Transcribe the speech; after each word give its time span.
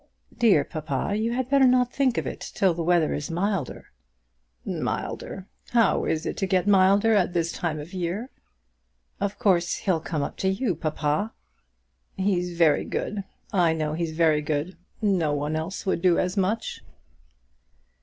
"Dear 0.35 0.63
papa, 0.63 1.13
you 1.15 1.33
had 1.33 1.47
better 1.47 1.67
not 1.67 1.93
think 1.93 2.17
of 2.17 2.25
it 2.25 2.39
till 2.55 2.73
the 2.73 2.81
weather 2.81 3.13
is 3.13 3.29
milder." 3.29 3.91
"Milder! 4.65 5.45
how 5.73 6.05
is 6.05 6.25
it 6.25 6.37
to 6.37 6.47
get 6.47 6.65
milder 6.67 7.13
at 7.13 7.33
this 7.33 7.51
time 7.51 7.79
of 7.79 7.91
the 7.91 7.99
year?" 7.99 8.31
"Of 9.19 9.37
course 9.37 9.75
he'll 9.75 9.99
come 9.99 10.23
up 10.23 10.37
to 10.37 10.47
you, 10.49 10.73
papa." 10.73 11.33
"He's 12.17 12.57
very 12.57 12.83
good. 12.83 13.25
I 13.53 13.73
know 13.73 13.93
he's 13.93 14.13
very 14.17 14.41
good. 14.41 14.75
No 15.03 15.35
one 15.35 15.55
else 15.55 15.85
would 15.85 16.01
do 16.01 16.17
as 16.17 16.35
much." 16.35 16.81